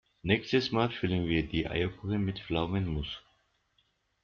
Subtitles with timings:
[0.23, 3.21] Nächstes Mal füllen wir die Eierkuchen mit Pflaumenmus.